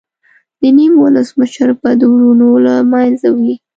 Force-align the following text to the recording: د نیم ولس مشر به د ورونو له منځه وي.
د 0.59 0.61
نیم 0.77 0.93
ولس 1.03 1.29
مشر 1.39 1.69
به 1.81 1.89
د 1.99 2.03
ورونو 2.13 2.47
له 2.65 2.73
منځه 2.91 3.27
وي. 3.37 3.53